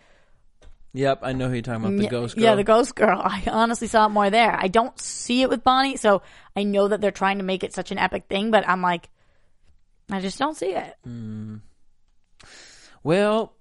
[0.92, 1.96] yep, I know who you're talking about.
[1.96, 2.44] The yeah, ghost girl.
[2.44, 3.20] Yeah, the ghost girl.
[3.24, 4.56] I honestly saw it more there.
[4.58, 6.22] I don't see it with Bonnie, so
[6.56, 9.08] I know that they're trying to make it such an epic thing, but I'm like,
[10.10, 10.96] I just don't see it.
[13.02, 13.54] Well,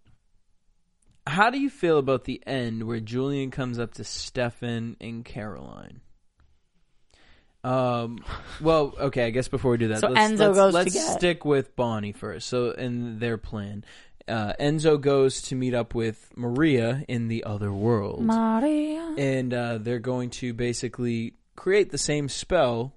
[1.28, 6.02] how do you feel about the end where Julian comes up to Stefan and Caroline?
[7.64, 8.24] Um.
[8.62, 9.26] Well, okay.
[9.26, 11.46] I guess before we do that, So let's, Enzo let's, goes to let's get- stick
[11.46, 12.50] with Bonnie first.
[12.50, 13.86] So, in their plan,
[14.30, 19.16] uh, Enzo goes to meet up with Maria in the other world, Maria.
[19.18, 22.94] and uh, they're going to basically create the same spell.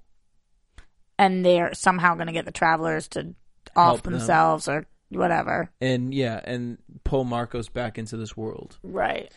[1.19, 3.35] and they're somehow going to get the travelers to
[3.77, 4.13] off Help them.
[4.15, 5.71] themselves or whatever.
[5.81, 8.79] And yeah, and pull Markos back into this world.
[8.83, 9.33] Right.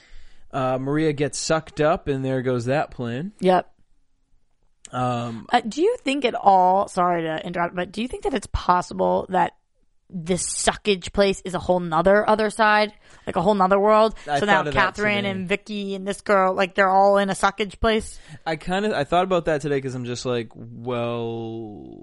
[0.52, 3.34] Uh, Maria gets sucked up, and there goes that plan.
[3.40, 3.72] Yep.
[4.92, 6.88] Um, Uh, do you think at all?
[6.88, 9.54] Sorry to interrupt, but do you think that it's possible that
[10.10, 12.94] this suckage place is a whole nother other side,
[13.26, 14.16] like a whole nother world?
[14.30, 17.18] I so now thought of that Catherine and Vicki and this girl, like they're all
[17.18, 18.20] in a suckage place.
[18.46, 22.02] I kind of I thought about that today because I'm just like, well,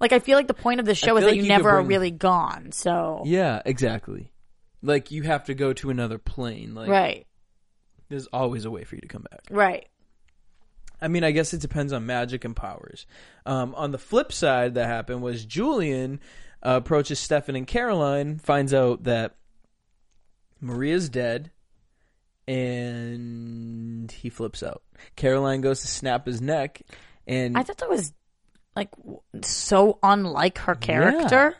[0.00, 1.70] Like I feel like the point of the show is that like you you never
[1.70, 2.72] are really gone.
[2.72, 4.32] So yeah, exactly.
[4.82, 6.74] Like you have to go to another plane.
[6.74, 7.26] Like right,
[8.08, 9.42] there's always a way for you to come back.
[9.50, 9.86] right.
[11.00, 13.06] I mean, I guess it depends on magic and powers.
[13.46, 16.20] Um, on the flip side, that happened was Julian
[16.62, 19.34] uh, approaches Stefan and Caroline, finds out that
[20.60, 21.50] Maria's dead,
[22.46, 24.82] and he flips out.
[25.16, 26.82] Caroline goes to snap his neck,
[27.26, 28.12] and I thought that was
[28.76, 28.90] like
[29.42, 31.56] so unlike her character.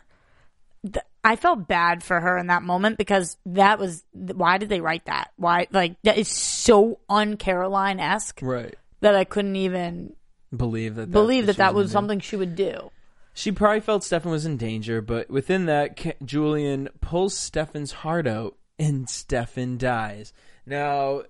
[0.83, 4.81] Th- I felt bad for her in that moment because that was why did they
[4.81, 5.31] write that?
[5.35, 10.13] Why like that is so un Caroline esque right that I couldn't even
[10.55, 12.89] believe that believe that that was was something she would do.
[13.33, 18.57] She probably felt Stefan was in danger, but within that, Julian pulls Stefan's heart out,
[18.77, 20.33] and Stefan dies.
[20.65, 21.23] Now,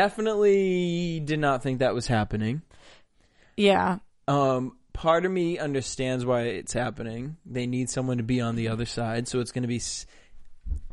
[0.00, 2.62] definitely did not think that was happening.
[3.56, 7.36] Yeah, Um, part of me understands why it's happening.
[7.44, 10.06] They need someone to be on the other side, so it's going to be s-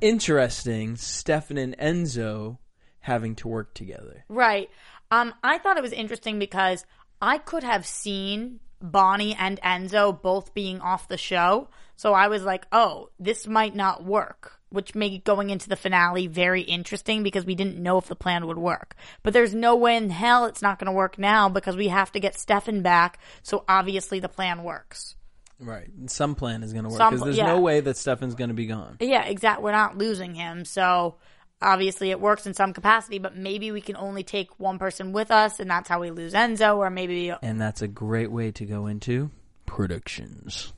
[0.01, 0.95] interesting.
[0.97, 2.57] Stefan and Enzo
[2.99, 4.25] having to work together.
[4.27, 4.69] right.
[5.11, 6.85] Um, I thought it was interesting because
[7.21, 11.69] I could have seen Bonnie and Enzo both being off the show.
[11.95, 16.27] So I was like, oh, this might not work, which made going into the finale
[16.27, 18.95] very interesting because we didn't know if the plan would work.
[19.23, 22.11] But there's no way in hell it's not going to work now because we have
[22.11, 23.19] to get Stefan back.
[23.41, 25.15] So obviously the plan works.
[25.59, 25.89] Right.
[26.05, 27.47] Some plan is going to work because there's yeah.
[27.47, 28.97] no way that Stefan's going to be gone.
[28.99, 29.63] Yeah, exactly.
[29.63, 30.65] We're not losing him.
[30.65, 31.15] So
[31.61, 35.31] obviously it works in some capacity, but maybe we can only take one person with
[35.31, 38.65] us and that's how we lose Enzo or maybe And that's a great way to
[38.65, 39.31] go into
[39.65, 40.73] predictions.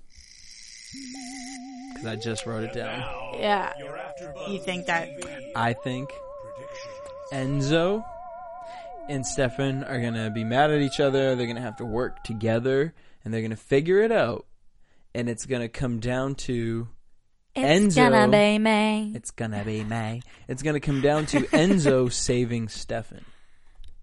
[1.94, 3.04] Because I just wrote it down.
[3.40, 3.74] yeah.
[4.48, 5.10] You think that
[5.56, 6.10] I think
[7.32, 8.04] Enzo
[9.08, 11.36] and Stefan are going to be mad at each other.
[11.36, 14.46] They're going to have to work together and they're going to figure it out.
[15.16, 16.88] And it's going to come down to
[17.64, 19.12] it's Enzo- gonna be me.
[19.16, 20.22] it's going to be May.
[20.48, 23.26] It's going to come down to Enzo saving Stefan.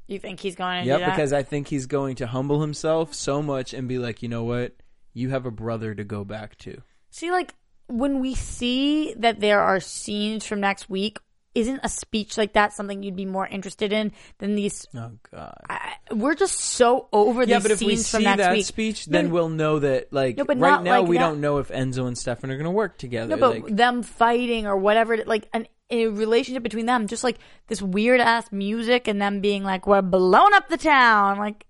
[0.07, 1.09] You think he's going to Yep, do that?
[1.09, 4.29] Yeah, because I think he's going to humble himself so much and be like, you
[4.29, 4.75] know what?
[5.15, 6.83] you have a brother to go back to.
[7.09, 7.55] See, like
[7.87, 11.19] when we see that there are scenes from next week,
[11.57, 14.87] isn't a speech like that something you'd be more interested in than these?
[14.95, 15.55] Oh God.
[15.69, 18.65] I, we're just so over yeah, these but if we scenes from see that week.
[18.67, 21.23] speech, No, then we'll know that like No, but right now like we that.
[21.29, 23.35] don't know if Enzo and Stefan are going to work together.
[23.35, 27.39] No, but like, them fighting or whatever, like an a relationship between them, just like
[27.69, 31.65] this weird ass music and them being like, "We're blowing up the town," like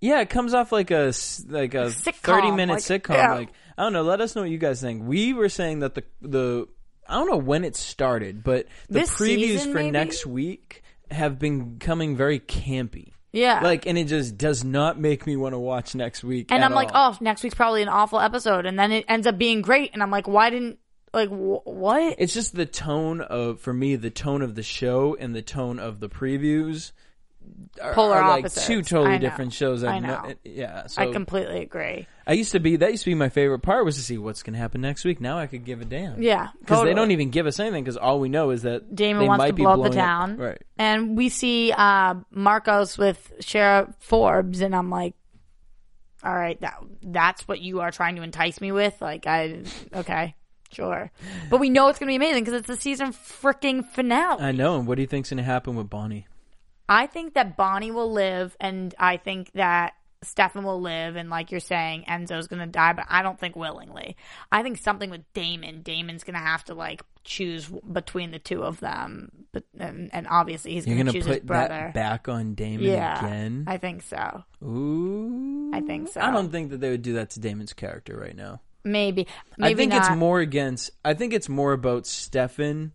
[0.00, 1.12] yeah, it comes off like a
[1.48, 3.14] like a Sitcom, thirty minute like, sitcom.
[3.14, 3.34] yeah.
[3.34, 4.02] Like I don't know.
[4.02, 5.04] Let us know what you guys think.
[5.06, 6.68] We were saying that the the
[7.08, 9.90] I don't know when it started, but the This previews season, for maybe?
[9.90, 13.12] next week have been coming very campy.
[13.32, 16.52] yeah, Like, and it just does not make me want to watch next week.
[16.52, 17.12] And at I'm like, all.
[17.12, 20.02] oh, next week's probably an awful episode, and then it ends up being great, and
[20.02, 20.78] I'm like, why didn't
[21.12, 22.14] like wh- what?
[22.18, 25.80] It's just the tone of, for me, the tone of the show and the tone
[25.80, 26.92] of the previews
[27.82, 28.66] are, Polar are like opposites.
[28.68, 29.18] two totally know.
[29.18, 29.82] different shows.
[29.82, 30.34] I no- know.
[30.44, 32.06] yeah, so I completely agree.
[32.30, 34.44] I used to be that used to be my favorite part was to see what's
[34.44, 35.20] going to happen next week.
[35.20, 36.22] Now I could give a damn.
[36.22, 36.90] Yeah, because totally.
[36.90, 39.40] they don't even give us anything because all we know is that Damon they wants
[39.40, 40.62] might to blow up the town, Right.
[40.78, 45.14] And we see uh, Markos with Sheriff Forbes, and I'm like,
[46.22, 49.02] all right, that that's what you are trying to entice me with.
[49.02, 50.36] Like, I okay,
[50.70, 51.10] sure,
[51.50, 54.40] but we know it's gonna be amazing because it's the season freaking finale.
[54.40, 54.78] I know.
[54.78, 56.28] And what do you think's going to happen with Bonnie?
[56.88, 61.50] I think that Bonnie will live, and I think that Stefan will live, and like
[61.50, 64.16] you're saying, Enzo's gonna die, but I don't think willingly.
[64.52, 65.80] I think something with Damon.
[65.82, 70.74] Damon's gonna have to like choose between the two of them, but and, and obviously
[70.74, 71.68] he's You're gonna, to choose his brother.
[71.68, 73.64] that back on Damon yeah, again?
[73.66, 74.44] I think so.
[74.62, 75.70] Ooh.
[75.72, 76.20] I think so.
[76.20, 78.60] I don't think that they would do that to Damon's character right now.
[78.84, 80.06] Maybe, maybe I think not.
[80.06, 80.90] it's more against.
[81.02, 82.92] I think it's more about Stefan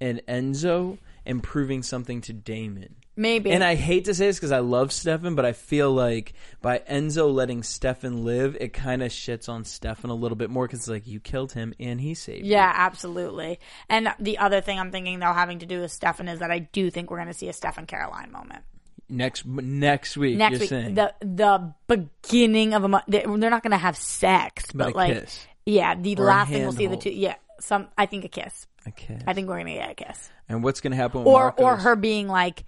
[0.00, 2.96] and Enzo improving something to Damon.
[3.18, 6.34] Maybe, And I hate to say this because I love Stefan, but I feel like
[6.60, 10.66] by Enzo letting Stefan live, it kind of shits on Stefan a little bit more
[10.66, 12.52] because it's like you killed him and he saved you.
[12.52, 13.58] Yeah, absolutely.
[13.88, 16.58] And the other thing I'm thinking though, having to do with Stefan, is that I
[16.58, 18.64] do think we're going to see a Stefan Caroline moment.
[19.08, 20.94] Next next week, next you're week saying.
[20.94, 25.20] the the beginning of a month they're not gonna have sex But but, a like
[25.22, 25.46] kiss.
[25.64, 28.66] yeah the Or last thing we'll see the two yeah some i think a kiss
[28.88, 29.18] okay.
[29.26, 31.60] i think we're gonna get a kiss and what's going to happen with or Markos?
[31.60, 32.64] or her being like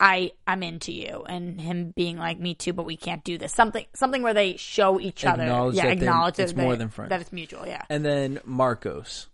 [0.00, 3.52] i i'm into you and him being like me too but we can't do this
[3.52, 6.72] something something where they show each other Acknowledge yeah that they- acknowledge it's that more
[6.74, 7.08] they- than friends.
[7.10, 9.26] that it's mutual yeah And then Markos.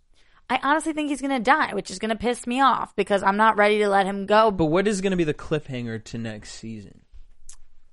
[0.49, 3.57] i honestly think he's gonna die which is gonna piss me off because i'm not
[3.57, 6.53] ready to let him go But what is going to be the cliffhanger to next
[6.53, 7.01] season?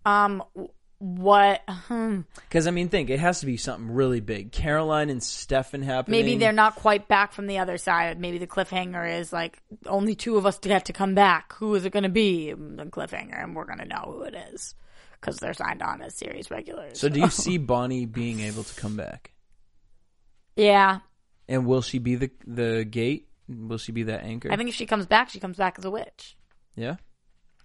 [0.06, 0.42] um
[1.02, 2.20] what hmm.
[2.48, 4.52] Because I mean, think it has to be something really big.
[4.52, 6.20] Caroline and Stefan happening.
[6.24, 8.20] Maybe they're not quite back from the other side.
[8.20, 11.54] Maybe the cliffhanger is like only two of us get to come back.
[11.54, 12.52] Who is it going to be?
[12.52, 14.76] The cliffhanger, and we're going to know who it is
[15.20, 17.00] because they're signed on as series regulars.
[17.00, 19.32] So do you see Bonnie being able to come back?
[20.54, 21.00] yeah,
[21.48, 23.26] And will she be the the gate?
[23.48, 24.52] Will she be that anchor?
[24.52, 26.36] I think if she comes back, she comes back as a witch.
[26.76, 26.96] Yeah,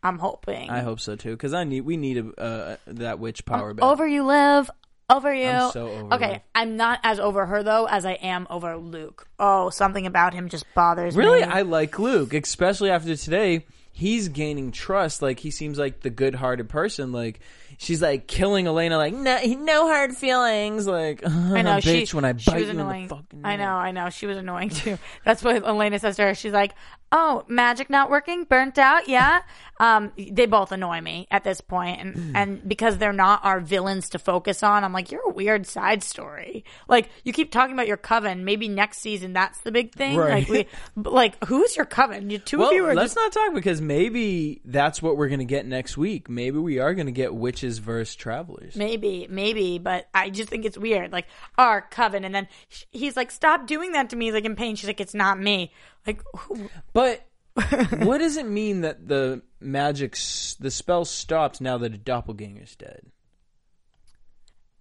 [0.08, 0.70] I'm hoping.
[0.70, 1.32] I hope so too.
[1.32, 3.84] Because I need we need a, uh, that witch power back.
[3.84, 4.70] Over you live.
[5.10, 5.48] Over you.
[5.48, 6.44] I'm so over okay.
[6.54, 9.28] I'm not as over her though as I am over Luke.
[9.40, 11.46] Oh, something about him just bothers Really, me.
[11.46, 13.66] Really, I like Luke, especially after today.
[13.94, 15.22] He's gaining trust.
[15.22, 17.14] Like he seems like the good-hearted person.
[17.14, 17.40] Like
[17.78, 18.98] she's like killing Elena.
[18.98, 20.86] Like no, no hard feelings.
[20.86, 23.10] Like I know bitch she, when I she bite was annoying.
[23.44, 24.10] I know, I know.
[24.10, 25.00] She was annoying too.
[25.24, 26.36] That's what Elena says to her.
[26.36, 26.74] She's like,
[27.12, 29.42] "Oh, magic not working, burnt out." Yeah.
[29.80, 34.10] um, they both annoy me at this point, and and because they're not our villains
[34.10, 36.64] to focus on, I'm like, you're a weird side story.
[36.88, 38.46] Like you keep talking about your coven.
[38.46, 40.18] Maybe next season that's the big thing.
[40.18, 40.48] Right.
[40.48, 40.66] Like we,
[40.98, 42.30] but, like who's your coven?
[42.30, 43.18] You two Well, of you are let's just.
[43.18, 46.30] not talk because maybe that's what we're gonna get next week.
[46.30, 48.76] Maybe we are gonna get witches versus travelers.
[48.76, 51.12] Maybe, maybe, but I just think it's weird.
[51.12, 52.48] Like our coven, and then
[52.92, 54.76] he's like, "Stop doing that to me." He's like in pain.
[54.76, 55.72] She's like, "It's not me."
[56.06, 57.26] Like, who, But
[58.06, 60.14] what does it mean that the magic,
[60.60, 63.02] the spell stops now that a doppelganger's dead?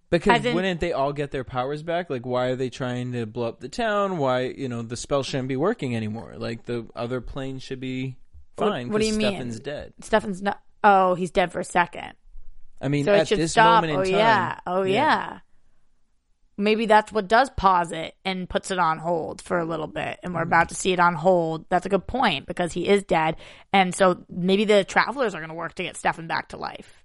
[0.09, 2.09] Because in- wouldn't they all get their powers back?
[2.09, 4.17] Like, why are they trying to blow up the town?
[4.17, 6.35] Why, you know, the spell shouldn't be working anymore.
[6.37, 8.15] Like, the other plane should be
[8.55, 9.31] fine what do you mean?
[9.31, 9.93] Stefan's dead.
[10.01, 10.61] Stefan's not.
[10.83, 12.13] Oh, he's dead for a second.
[12.81, 13.83] I mean, So it at should this stop.
[13.83, 14.13] moment in oh time.
[14.13, 14.59] yeah.
[14.65, 15.39] Oh yeah.
[16.57, 20.19] Maybe that's what does pause it and puts it on hold for a little bit,
[20.23, 21.65] and we're about to see it on hold.
[21.69, 23.35] That's a good point because he is dead,
[23.71, 27.03] and so maybe the travelers are going to work to get Stefan back to life,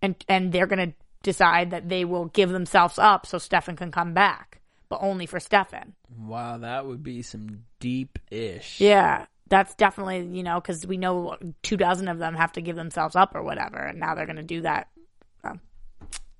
[0.00, 3.92] and and they're going to decide that they will give themselves up so Stefan can
[3.92, 5.94] come back, but only for Stefan.
[6.18, 8.80] Wow, that would be some deep ish.
[8.80, 12.76] Yeah, that's definitely you know because we know two dozen of them have to give
[12.76, 14.88] themselves up or whatever, and now they're going to do that.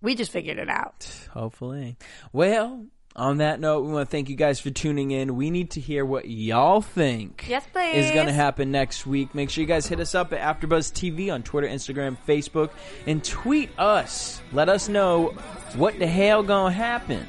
[0.02, 1.08] We just figured it out.
[1.32, 1.96] Hopefully.
[2.32, 5.36] Well, on that note, we want to thank you guys for tuning in.
[5.36, 8.06] We need to hear what y'all think Yes, please.
[8.06, 9.34] is going to happen next week.
[9.34, 12.70] Make sure you guys hit us up at AfterBuzz TV on Twitter, Instagram, Facebook,
[13.06, 14.40] and tweet us.
[14.52, 15.34] Let us know
[15.76, 17.26] what the hell going to happen.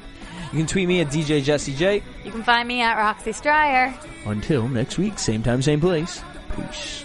[0.52, 2.02] You can tweet me at DJ Jesse J.
[2.24, 3.94] You can find me at Roxy Striar.
[4.24, 6.22] Until next week, same time, same place.
[6.56, 7.04] Peace.